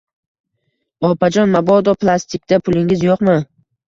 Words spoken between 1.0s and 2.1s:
Opajon, mabodo